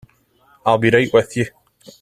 I'll 0.65 0.79
be 0.79 0.89
right 0.89 1.13
with 1.13 1.37
you. 1.37 1.45